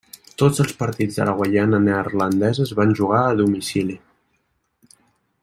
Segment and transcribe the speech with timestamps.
[0.41, 4.01] Tots els partits de la Guaiana Neerlandesa es van jugar a domicili.